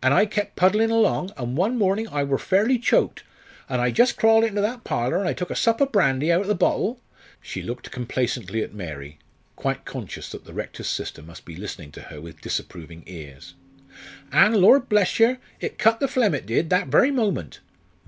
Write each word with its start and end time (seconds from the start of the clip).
An' 0.00 0.12
I 0.12 0.24
kep' 0.24 0.54
puddlin' 0.54 0.92
along, 0.92 1.32
an' 1.36 1.56
one 1.56 1.76
mornin' 1.76 2.06
I 2.06 2.22
wor 2.22 2.38
fairly 2.38 2.78
choked, 2.78 3.24
an' 3.68 3.80
I 3.80 3.90
just 3.90 4.16
crawled 4.16 4.44
into 4.44 4.60
that 4.60 4.84
parlour, 4.84 5.18
an' 5.18 5.26
I 5.26 5.32
took 5.32 5.50
a 5.50 5.56
sup 5.56 5.80
o' 5.82 5.86
brandy 5.86 6.30
out 6.30 6.42
o' 6.44 6.46
the 6.46 6.54
bottle" 6.54 7.00
she 7.42 7.60
looked 7.60 7.90
complacently 7.90 8.62
at 8.62 8.72
Mary, 8.72 9.18
quite 9.56 9.84
conscious 9.84 10.28
that 10.30 10.44
the 10.44 10.52
Rector's 10.54 10.86
sister 10.86 11.22
must 11.22 11.44
be 11.44 11.56
listening 11.56 11.90
to 11.90 12.02
her 12.02 12.20
with 12.20 12.40
disapproving 12.40 13.02
ears 13.08 13.54
"an', 14.30 14.54
lor' 14.60 14.78
bless 14.78 15.18
yer, 15.18 15.38
it 15.58 15.76
cut 15.76 15.98
the 15.98 16.06
phlegm, 16.06 16.36
it 16.36 16.46
did, 16.46 16.70
that 16.70 16.86
very 16.86 17.10
moment. 17.10 17.58